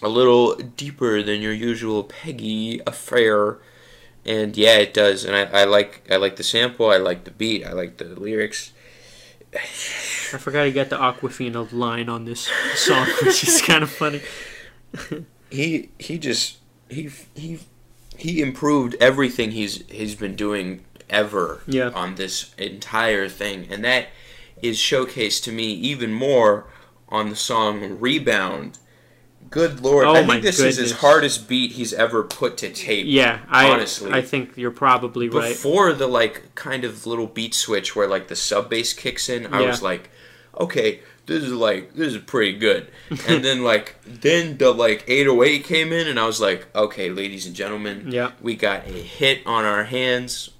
[0.03, 3.59] a little deeper than your usual Peggy affair,
[4.25, 5.25] and yeah, it does.
[5.25, 8.05] And I, I like I like the sample, I like the beat, I like the
[8.05, 8.73] lyrics.
[9.55, 14.21] I forgot he got the Aquafina line on this song, which is kind of funny.
[15.51, 17.61] he he just he he
[18.17, 21.91] he improved everything he's he's been doing ever Yeah.
[21.91, 24.09] on this entire thing and that
[24.63, 26.67] is showcased to me even more
[27.09, 28.79] on the song Rebound.
[29.49, 33.07] Good lord, Oh I think this is his hardest beat he's ever put to tape.
[33.09, 34.11] Yeah, I Honestly.
[34.13, 35.51] I think you're probably right.
[35.51, 39.47] Before the like kind of little beat switch where like the sub bass kicks in,
[39.55, 39.69] I Yeah.
[39.69, 40.11] was like,
[40.59, 42.89] okay, this is like this is pretty good.
[43.29, 47.47] and then like then the like 808 came in and I was like, okay, ladies
[47.47, 48.33] and gentlemen, Yeah.
[48.41, 50.51] we got a hit on our hands.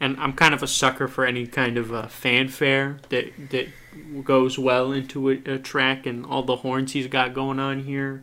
[0.00, 3.68] And I'm kind of a sucker for any kind of uh, fanfare that that
[4.24, 8.22] goes well into a, a track, and all the horns he's got going on here.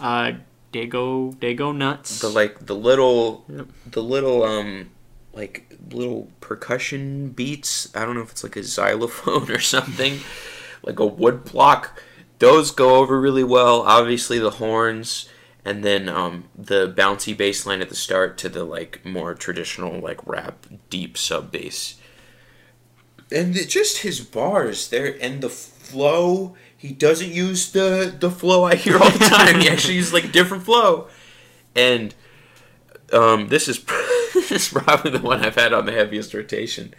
[0.00, 0.32] Uh,
[0.72, 2.20] they go they go nuts.
[2.20, 3.66] The like the little Yep.
[3.92, 4.90] the little um
[5.32, 7.94] like little percussion beats.
[7.94, 10.18] I don't know if it's like a xylophone or something,
[10.82, 12.00] like a wood block.
[12.40, 13.82] Those go over really well.
[13.82, 15.28] Obviously the horns
[15.64, 20.00] and then um the bouncy bass line at the start to the like more traditional
[20.00, 21.96] like rap deep sub bass.
[23.32, 26.54] And it, just his bars there and the flow.
[26.76, 29.60] He doesn't use the the flow I hear all the time.
[29.60, 31.08] he actually uses like a different flow.
[31.74, 32.14] And
[33.12, 33.82] um, this is
[34.34, 36.94] this is probably the one I've had on the heaviest rotation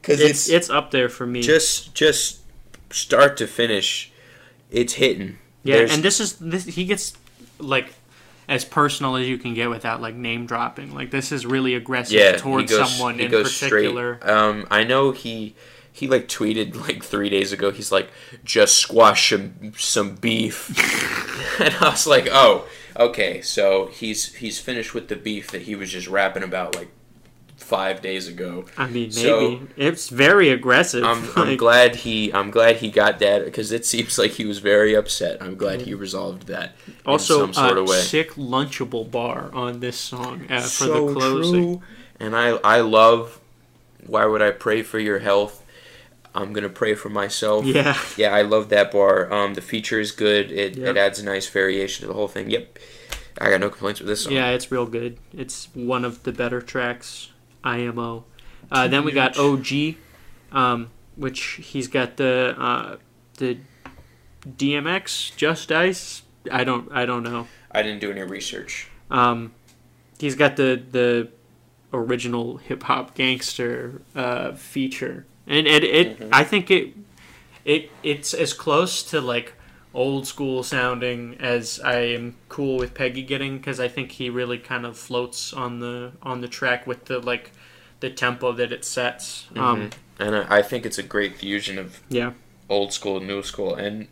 [0.00, 1.40] because it's it's, it's up there for me.
[1.42, 2.40] just just
[2.90, 4.12] start to finish,
[4.70, 5.38] it's hitting.
[5.64, 7.14] yeah, There's- and this is this he gets
[7.58, 7.92] like
[8.48, 10.94] as personal as you can get without like name dropping.
[10.94, 14.18] Like this is really aggressive Yeah, towards goes, someone in particular.
[14.18, 14.30] straight.
[14.32, 15.54] Um, I know he
[15.92, 17.70] he like tweeted like three days ago.
[17.70, 18.10] He's like,
[18.44, 20.68] just squash some some beef,
[21.60, 22.66] and I was like, oh,
[22.96, 23.42] okay.
[23.42, 26.88] So he's he's finished with the beef that he was just rapping about like
[27.68, 28.64] five days ago.
[28.76, 31.04] I mean, maybe So- it's very aggressive.
[31.04, 34.58] I'm, I'm glad he I'm glad he got that because it seems like he was
[34.58, 35.42] very upset.
[35.42, 36.72] I'm glad he resolved that
[37.04, 38.00] also, in some sort uh, of way.
[38.00, 41.78] sick lunchable bar on this song uh, for so the closing.
[41.78, 41.82] true.
[42.20, 43.38] And I I love.
[44.06, 45.62] Why would I pray for your health?
[46.34, 47.64] I'm gonna pray for myself.
[47.66, 49.30] Yeah, Yeah, I love that bar.
[49.32, 50.50] Um, the feature is good.
[50.50, 50.88] It Yep.
[50.88, 52.48] it adds a nice variation to the whole thing.
[52.50, 52.78] Yep,
[53.40, 54.32] I got no complaints with this song.
[54.32, 55.18] yeah, it's real good.
[55.36, 57.28] It's one of the better tracks.
[57.64, 58.24] IMO.
[58.70, 59.96] Uh, then we got OG,
[60.52, 62.96] um, which he's got the uh,
[63.38, 63.58] the
[64.46, 66.22] DMX Just Ice.
[66.50, 67.48] I don't I don't know.
[67.72, 68.88] I didn't do any research.
[69.10, 69.52] Um,
[70.18, 71.28] he's got the the
[71.92, 76.28] original hip hop gangster uh, feature, and it, it Mhm.
[76.32, 76.94] I think it
[77.64, 79.54] it it's as close to like
[79.94, 84.58] old school sounding as I am cool with Peggy getting because I think he really
[84.58, 87.52] kind of floats on the on the track with the like
[88.00, 89.46] the tempo that it sets.
[89.56, 89.92] Um, Mhm.
[90.20, 92.32] And I, I think it's a great fusion of yeah,
[92.68, 94.08] old school, new school, and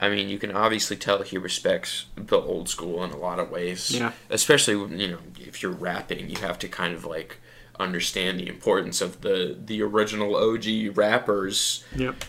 [0.00, 3.50] I mean you can obviously tell he respects the old school in a lot of
[3.50, 3.90] ways.
[3.90, 7.38] yeah, especially you know if you're rapping you have to kind of like
[7.80, 12.24] understand the importance of the the original OG rappers Yep.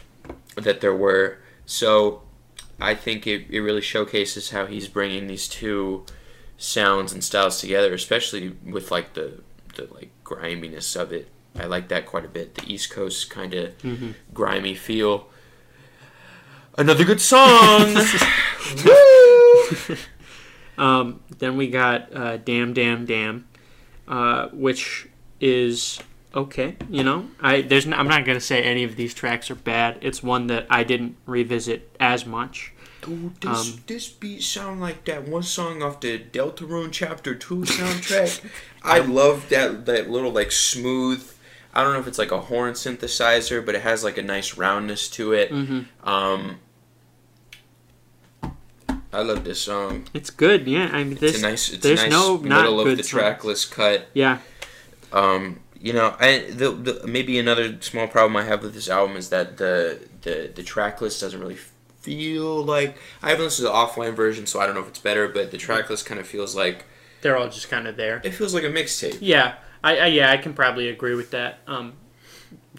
[0.55, 2.21] that there were so
[2.79, 6.05] I think it, it really showcases how he's bringing these two
[6.57, 9.41] sounds and styles together especially with like the
[9.75, 11.27] the like griminess of it.
[11.57, 15.27] I like that quite a bit the east coast kind of hmm grimy feel.
[16.77, 17.95] Another good song!
[20.75, 23.47] Um, then we got uh, Damn Damn Damn,
[24.07, 25.07] uh, which
[25.39, 25.99] is
[26.35, 26.75] okay.
[26.89, 29.97] You know, I there's n- I'm not gonna say any of these tracks are bad.
[30.01, 32.73] It's one that I didn't revisit as much.
[33.01, 37.61] Dude, this Um, this beat sound like that one song off the Deltarune Chapter Two
[37.63, 38.41] soundtrack.
[38.83, 41.29] I love that that little like smooth.
[41.75, 44.55] I don't know if it's like a horn synthesizer, but it has like a nice
[44.57, 45.51] roundness to it.
[45.51, 46.07] Mm-hmm.
[46.07, 46.59] Um,
[49.11, 50.05] I love this song.
[50.13, 50.67] It's good.
[50.67, 51.39] Yeah, I mean It's this.
[51.39, 54.07] a nice, it's there's a nice no not of good the track list cut.
[54.13, 54.39] Yeah,
[55.11, 59.17] Um, you know, I the, the maybe another small problem I have with this album
[59.17, 61.57] is that the the the track list doesn't really
[61.99, 64.99] feel like I haven't listened to the offline version, so I don't know if it's
[64.99, 65.27] better.
[65.27, 66.85] But the track list kind of feels like
[67.21, 68.21] they're all just kind of there.
[68.23, 69.17] it feels like a mixtape.
[69.19, 71.59] Yeah, I, I yeah I can probably agree with that.
[71.67, 71.95] Um,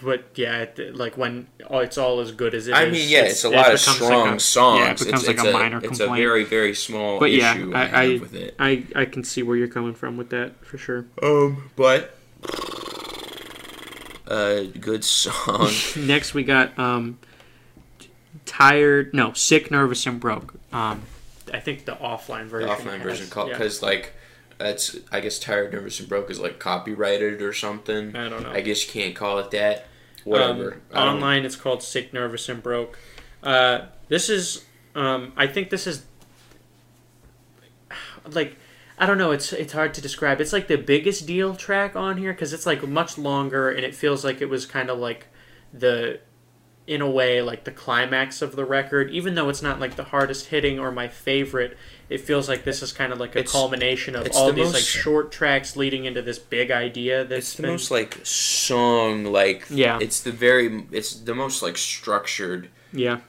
[0.02, 2.78] but yeah, it, like when oh, it's all as good as it is.
[2.78, 4.80] I mean, yeah, it's, a lot of strong like a- songs.
[4.80, 7.54] Yeah, it becomes it's, like it's a minor It's a very very small But yeah,
[7.54, 8.54] issue I- I, have I- with it.
[8.58, 11.04] I I can see where you're coming from with that for sure.
[11.22, 12.16] Um, but
[14.26, 15.70] a good song.
[15.96, 17.18] Next, we got um,
[18.44, 19.14] tired.
[19.14, 20.54] No, sick, nervous, and broke.
[20.72, 21.02] Um,
[21.52, 22.70] I think the offline the version.
[22.70, 23.54] offline has- version called yeah.
[23.54, 24.14] because like
[24.58, 28.16] that's I guess tired, nervous, and broke is like copyrighted or something.
[28.16, 28.50] I don't know.
[28.50, 29.86] I guess you can't call it that.
[30.24, 30.80] Whatever.
[30.92, 32.98] Um, online, it's called Sick, Nervous, and Broke.
[33.42, 36.02] Uh, this is, um, I think this is,
[38.30, 38.56] like,
[38.98, 39.32] I don't know.
[39.32, 40.40] It's it's hard to describe.
[40.40, 43.94] It's like the biggest deal track on here because it's like much longer and it
[43.94, 45.26] feels like it was kind of like
[45.72, 46.20] the,
[46.86, 49.10] in a way, like the climax of the record.
[49.10, 51.76] Even though it's not like the hardest hitting or my favorite,
[52.08, 54.72] it feels like this is kind of like a It's- culmination of all the these
[54.74, 57.70] like short tracks leading into this big idea that's it's the been.
[57.72, 59.98] most like song like Yeah.
[60.00, 63.20] It's the very it's the most like structured yeah.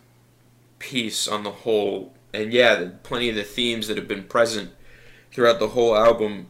[0.80, 2.13] piece on the whole.
[2.34, 4.71] And yeah, plenty of the themes that have been present
[5.36, 6.48] throughout the whole album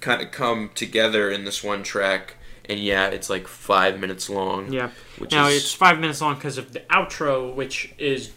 [0.00, 2.36] kind of come together in this one track.
[2.68, 4.70] And yeah, it's like five minutes long.
[4.70, 4.90] Yeah.
[5.18, 8.30] Which Now is, it's five minutes long because of the outro, which is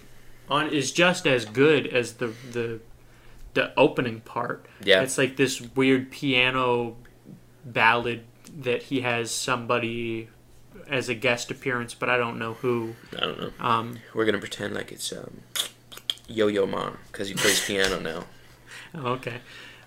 [0.49, 2.79] on is just as good as the the
[3.55, 4.65] the opening part.
[4.83, 6.95] yeah, It's like this weird piano
[7.65, 8.23] ballad
[8.61, 10.29] that he has somebody
[10.87, 12.95] as a guest appearance, but I don't know who.
[13.15, 13.51] I don't know.
[13.59, 15.41] Um, We're gonna pretend like it's um,
[16.27, 18.23] Yo Yo Ma because he plays piano now.
[18.95, 19.41] okay.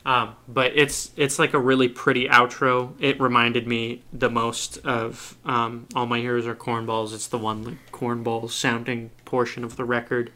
[0.06, 2.92] Um, but it's it's like a really pretty outro.
[3.00, 7.64] It reminded me the most of um, "All My Heroes Are Cornballs." It's the one
[7.64, 10.30] like cornballs sounding portion of the record.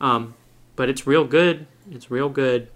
[0.00, 0.34] Um,
[0.76, 1.66] but it's real good.
[1.90, 2.68] It's real good.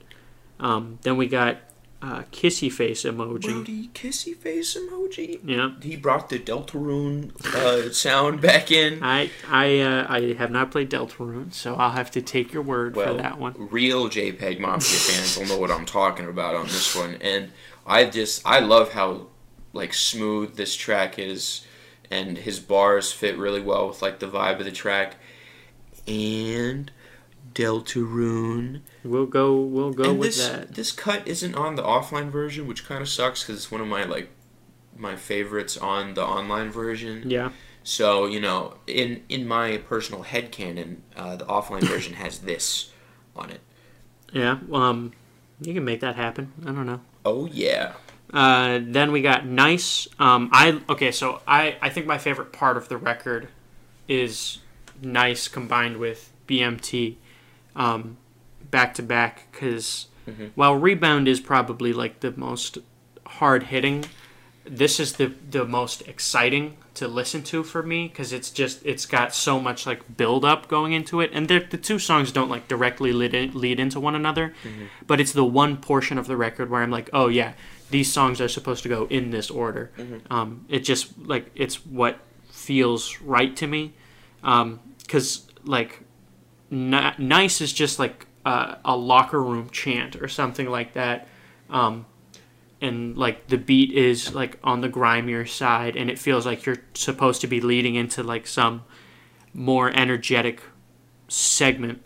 [0.61, 1.57] Um, then we got
[2.02, 3.42] uh, kissy face emoji.
[3.42, 5.40] Brody kissy face emoji.
[5.44, 5.72] Yeah.
[5.82, 9.02] He brought the Deltarune uh, sound back in.
[9.02, 12.94] I I uh, I have not played Deltarune, so I'll have to take your word
[12.96, 13.54] Well, for that one.
[13.70, 17.50] real JPEG Mafia fans will know what I'm talking about on this one, and
[17.87, 19.28] I just I love how
[19.72, 21.66] like smooth this track is,
[22.11, 25.16] and his bars fit really well with like the vibe of the track,
[26.06, 26.90] and
[27.57, 28.83] Deltarune.
[29.03, 29.59] We'll go.
[29.59, 30.75] We'll go and with this that.
[30.75, 33.88] this cut isn't on the offline version, which kind of sucks because it's one of
[33.88, 34.29] my like
[34.95, 37.29] my favorites on the online version.
[37.31, 37.51] Yeah.
[37.83, 42.90] So you know, in in my personal headcanon, uh, the offline version has this
[43.35, 43.61] on it.
[44.33, 44.59] Yeah.
[44.71, 45.12] Um,
[45.61, 46.53] you can make that happen.
[46.62, 47.01] I don't know.
[47.25, 47.95] Oh yeah.
[48.35, 50.09] Uh, then we got nice.
[50.19, 51.11] Um, I okay.
[51.11, 53.49] So I I think my favorite part of the record
[54.09, 54.59] is
[55.01, 57.16] nice combined with BMT,
[57.77, 58.17] um,
[58.71, 59.47] back to back.
[59.53, 60.51] Because Mhm.
[60.57, 62.79] while rebound is probably like the most
[63.27, 64.05] hard hitting,
[64.65, 69.07] this is the the most exciting to listen to for me because it's just it's
[69.07, 72.67] got so much like build up going into it and the two songs don't like
[72.67, 74.55] directly lead, in, lead into one another
[75.07, 77.53] but it's the one portion of the record where i'm like oh yeah
[77.91, 79.91] these songs are supposed to go in this order
[80.31, 82.19] um, it just like it's what
[82.51, 83.93] feels right to me
[85.03, 86.01] because like
[86.70, 91.29] Ni- nice is just like uh, a locker room chant or something like that
[91.70, 92.07] um,
[92.81, 96.83] and like the beat is like on the grimier side and it feels like you're
[96.94, 98.85] supposed to be leading into like some
[99.52, 100.62] more energetic
[101.29, 102.02] segment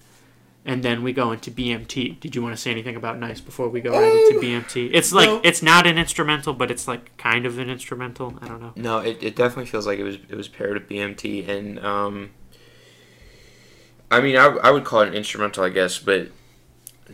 [0.64, 2.20] and then we go into BMT.
[2.20, 4.90] Did you want to say anything about Nice before we go right into BMT?
[4.92, 5.40] It's like no.
[5.42, 8.38] it's not an instrumental, but it's like kind of an instrumental.
[8.42, 8.72] I don't know.
[8.76, 12.30] No, it, it definitely feels like it was it was paired with BMT, and um,
[14.10, 16.28] I mean, I, I would call it an instrumental, I guess, but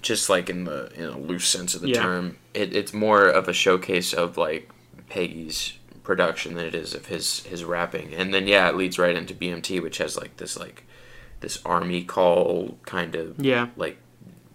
[0.02, 2.02] just like in the in a loose sense of the Yeah.
[2.02, 4.70] term, it, it's more of a showcase of like
[5.08, 9.14] Peggy's production than it is of his his rapping, and then yeah, it leads right
[9.16, 10.84] into BMT, which has like this like
[11.40, 13.68] this army call kind of Yeah.
[13.76, 13.98] like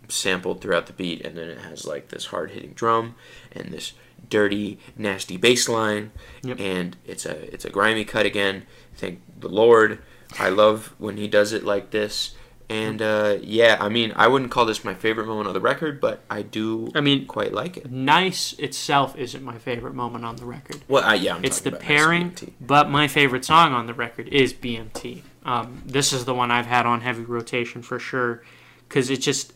[0.08, 3.16] sampled throughout the beat, and then it has like this hard hitting drum
[3.52, 3.94] and this
[4.30, 6.12] dirty, nasty bass line,
[6.44, 6.60] Yep.
[6.60, 8.64] and it's a it's a grimy cut again.
[8.96, 10.00] Thank the Lord.
[10.40, 12.36] I love when he does it like this.
[12.70, 16.00] And uh, yeah, I mean, I wouldn't call this my favorite moment on the record,
[16.00, 17.92] but I do I mean, quite like it.
[17.92, 20.78] Nice itself isn't my favorite moment on the record.
[20.88, 23.94] Well, uh, yeah, I'm it's the Nice pairing, and but my favorite song on the
[23.94, 25.24] record is BMT.
[25.44, 28.42] Um, this is the one I've had on heavy rotation for sure,
[28.88, 29.52] because it just,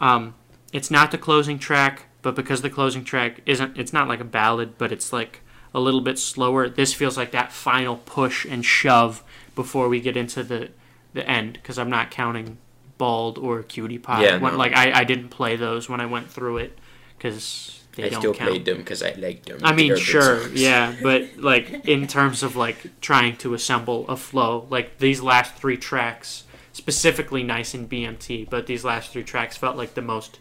[0.00, 0.34] um,
[0.72, 4.24] it's not the closing track, but because the closing track isn't, it's not like a
[4.24, 5.42] ballad, but it's like
[5.74, 6.68] a little bit slower.
[6.68, 9.22] This feels like that final push and shove
[9.54, 10.70] before we get into the
[11.14, 12.58] the end, because I'm not counting
[12.98, 14.22] Bald or Cutie Pie.
[14.24, 14.58] Yeah, When- no.
[14.58, 16.78] Like I, I didn't play those when I went through it,
[17.16, 18.50] because they I don't still count.
[18.50, 19.58] played them because I liked them.
[19.62, 24.66] I mean, sure, yeah, but like in terms of like trying to assemble a flow,
[24.70, 29.76] like these last three tracks, specifically Nice in BMT, but these last three tracks felt
[29.76, 30.38] like the most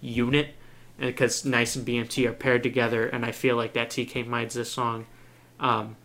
[0.00, 0.54] unit
[0.98, 4.72] because Nice and BMT are paired together, and I feel like that Tkay Maidza this
[4.72, 5.06] song
[5.60, 5.96] um,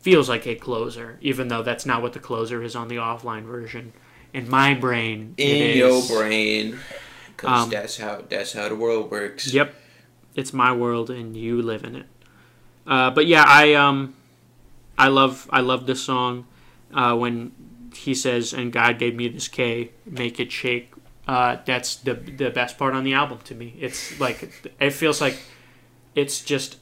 [0.00, 3.44] feels like a closer, even though that's not what the closer is on the offline
[3.44, 3.92] version.
[4.34, 6.78] In my brain, In your is- brain,
[7.36, 9.52] because Um, that's how that's how the world works.
[9.52, 9.74] Yep,
[10.34, 12.06] it's my world and you live in it.
[12.86, 14.14] Uh, but yeah, I um,
[14.98, 16.46] I love I love this song
[16.92, 17.52] uh, when
[17.94, 20.92] he says, "And God gave me this K, make it shake."
[21.28, 23.76] Uh, that's the the best part on the album to me.
[23.78, 25.38] It's like it feels like
[26.14, 26.78] it's just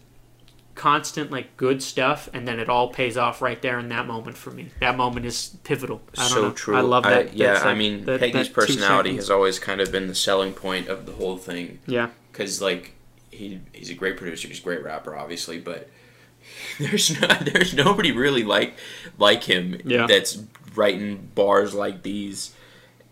[0.77, 4.37] constant like good stuff, and then it all pays off right there in that moment
[4.37, 4.69] for me.
[4.81, 6.01] That moment is pivotal.
[6.17, 6.53] I don't so know.
[6.53, 6.77] true.
[6.77, 7.35] I love that.
[7.35, 10.53] yeah, that's, I mean, that- Peggy's that personality has always kind of been the selling
[10.53, 11.81] point of the whole thing.
[11.87, 12.11] Yeah.
[12.31, 12.93] because like
[13.33, 15.89] he he's a great producer, he's a great rapper, obviously, but
[16.79, 18.75] there's no, there's nobody really like
[19.19, 20.07] like him Yeah.
[20.07, 20.39] that's
[20.77, 22.53] writing bars like these.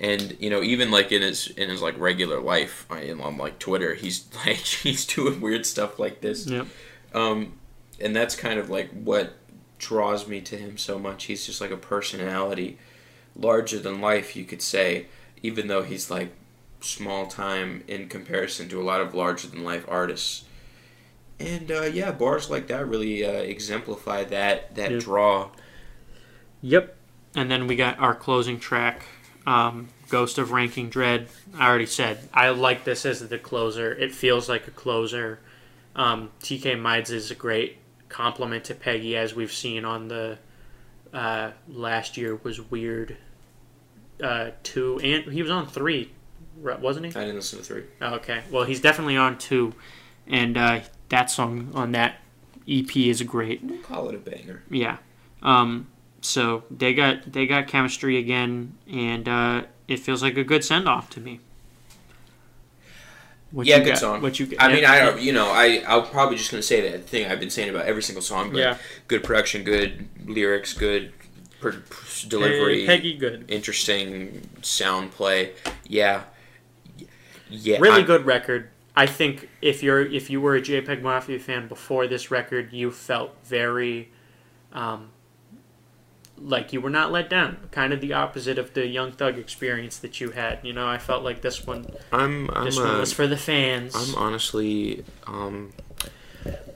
[0.00, 3.58] And you know, even like in his in his like regular life, I- on like
[3.58, 6.46] Twitter, he's like he's doing weird stuff like this.
[6.46, 6.66] Yep.
[7.14, 7.52] Um,
[8.00, 9.34] and that's kind of like what
[9.78, 11.24] draws me to him so much.
[11.24, 12.78] He's just like a personality,
[13.36, 15.06] larger than life, you could say,
[15.42, 16.32] even though he's like
[16.80, 20.44] small time in comparison to a lot of larger than life artists.
[21.38, 24.98] And uh, yeah, bars like that really uh, exemplify that that Yeah.
[24.98, 25.50] draw.
[26.62, 26.96] Yep.
[27.36, 29.04] And then we got our closing track,
[29.46, 31.28] um, Ghost of Ranking Dread.
[31.58, 33.92] I already said I like this as the closer.
[33.92, 35.40] It feels like a closer.
[35.96, 37.78] Um, Tkay Maidza is a great
[38.08, 40.38] compliment to Peggy, as we've seen on the
[41.12, 43.16] uh, last year was weird.
[44.22, 46.10] Uh, two and he was on three,
[46.56, 47.10] wasn't he?
[47.10, 47.84] I didn't listen to three.
[48.00, 48.42] Oh, okay.
[48.50, 49.74] Well, he's definitely on two.
[50.26, 52.16] and uh, that song on that
[52.68, 53.62] EP is great.
[53.62, 54.62] We'll call it a banger.
[54.70, 54.98] Yeah.
[55.42, 55.88] Um,
[56.24, 60.88] so they got they got chemistry again, and uh, it feels like a good send
[60.88, 61.40] off to me.
[63.50, 64.22] What yeah, you good got- song.
[64.22, 64.46] What you?
[64.46, 65.20] got- I mean, I don't.
[65.20, 68.02] You know, I I'm probably just gonna say that thing I've been saying about every
[68.02, 68.50] single song.
[68.50, 68.78] But Yeah.
[69.06, 71.12] good production, good lyrics, good
[71.60, 73.44] per, per- delivery, Peggy, good.
[73.48, 75.52] interesting sound play.
[75.86, 76.24] Yeah,
[77.48, 77.78] yeah.
[77.78, 78.70] Really I'm- good record.
[78.96, 82.90] I think if you're if you were a JPEG Mafia fan before this record, you
[82.92, 84.08] felt very,
[84.72, 85.10] um,
[86.38, 87.68] like you were not let down.
[87.70, 90.58] Kind of the opposite of the Young Thug experience that you had.
[90.62, 93.36] You know, I felt like this one I'm I'm this uh, one was for the
[93.36, 93.94] fans.
[93.94, 95.72] I'm honestly um.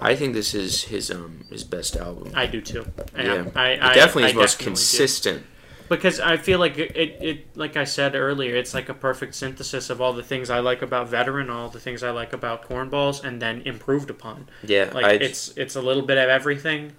[0.00, 2.32] I think this is his um his best album.
[2.34, 2.86] I do too.
[3.14, 4.66] I, yeah, I, it I, definitely I is most definitely do.
[4.70, 5.46] consistent.
[5.90, 9.34] because I feel like it, it, it, like I said earlier, it's like a perfect
[9.34, 12.66] synthesis of all the things I like about Veteran, all the things I like about
[12.68, 14.48] Cornballs, and then improved upon.
[14.62, 16.92] Yeah, Like I it's it's a little bit of everything.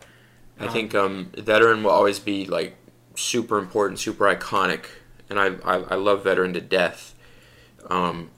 [0.59, 2.75] I think um veteran will always be like
[3.15, 4.85] super important, super iconic,
[5.29, 7.15] and I I, I love veteran to death.
[7.89, 8.29] Um,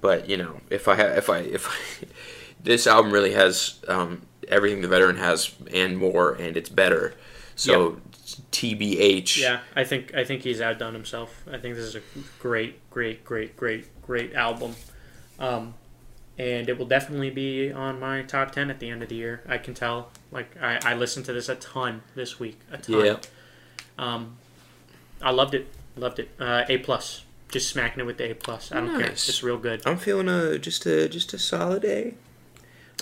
[0.00, 2.06] but you know if I ha- if I if I,
[2.62, 7.14] this album really has um everything the veteran has and more, and it's better.
[7.56, 8.00] So
[8.50, 9.38] TBH.
[9.38, 11.44] Yeah, I think I think he's outdone himself.
[11.50, 12.02] I think this is a
[12.40, 14.74] great, great, great, great, great album,
[15.38, 15.74] um,
[16.38, 19.42] and it will definitely be on my top ten at the end of the year.
[19.46, 20.10] I can tell.
[20.34, 22.58] Like I, I listened to this a ton this week.
[22.72, 23.04] A ton.
[23.06, 23.16] Yeah.
[23.98, 24.36] Um,
[25.22, 25.68] I loved it.
[25.96, 26.28] Loved it.
[26.38, 27.24] Uh, a plus.
[27.50, 28.72] Just smacking it with the A plus.
[28.72, 29.08] I don't care.
[29.08, 29.28] Nice.
[29.28, 29.86] It's real good.
[29.86, 32.14] I'm feeling a just a just a solid A.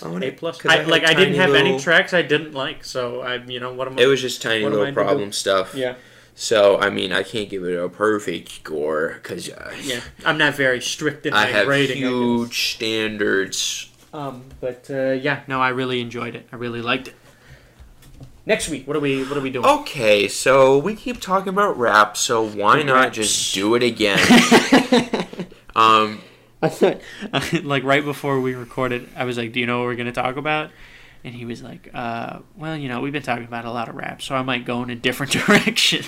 [0.03, 0.61] A plus.
[0.61, 3.73] 'cause I, like I didn't have any tracks I didn't like, so I you know
[3.73, 4.03] what am I?
[4.03, 5.73] It was just tiny I little problem stuff.
[5.75, 5.95] yeah
[6.35, 10.01] So I mean, I can't give it a perfect score because uh, yeah.
[10.25, 12.03] I'm not very strict in I my have rating.
[12.03, 13.89] I huge standards.
[14.13, 16.47] Um, but uh, yeah, no, I really enjoyed it.
[16.51, 17.15] I really liked it.
[18.45, 19.65] Next week, what are we what are we doing?
[19.65, 24.19] Okay, so we keep talking about rap, so why The not just do it again?
[25.75, 26.21] um,
[26.61, 27.01] I thought,
[27.63, 30.37] like right before we recorded, I was like, "Do you know what we're gonna talk
[30.37, 30.71] about?"
[31.23, 33.95] And he was like, uh, "Well, you know, we've been talking about a lot of
[33.95, 36.05] rap, so I might go in a different direction."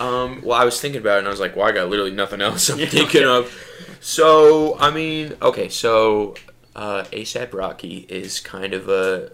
[0.00, 2.12] um, well, I was thinking about it, and I was like, well, I got literally
[2.12, 3.24] nothing else I'm Yeah, thinking okay.
[3.24, 3.96] of.
[4.00, 6.34] So, I mean, okay, so
[6.76, 9.32] uh, ASAP Rocky is kind of a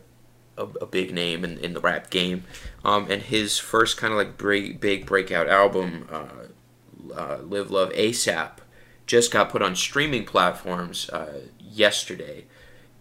[0.57, 2.45] a, a big name in, in the rap game,
[2.85, 7.93] um, and his first kind of like break, big breakout album, uh, uh, "Live Love
[7.93, 8.59] ASAP,"
[9.07, 12.45] just got put on streaming platforms uh, yesterday,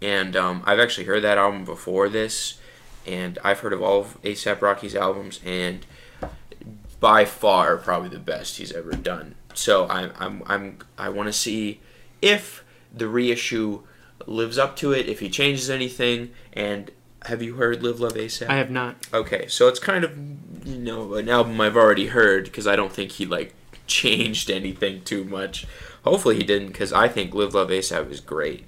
[0.01, 2.60] and um, I've actually heard that album before this,
[3.06, 5.86] and I've heard of all of ASAP Rocky's albums, and
[6.99, 9.36] by far probably the best he's ever done.
[9.54, 11.82] So I'm I'm, I'm I want to see
[12.22, 13.84] if the reissue
[14.26, 16.91] lives up to it, if he changes anything, and
[17.26, 18.50] have you heard Live Love ASAP?
[18.50, 18.96] I have not.
[19.14, 20.18] Okay, so it's kind of
[20.66, 23.54] you know an album I've already heard because I don't think he like
[23.88, 25.66] changed anything too much.
[26.04, 28.66] Hopefully he didn't because I think Live Love ASAP is great.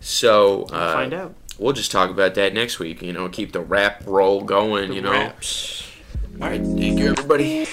[0.00, 1.34] So uh, find out.
[1.58, 3.02] We'll just talk about that next week.
[3.02, 4.90] You know, keep the rap roll going.
[4.90, 5.12] The you know.
[5.12, 5.84] Raps.
[6.40, 7.66] All right, thank you everybody.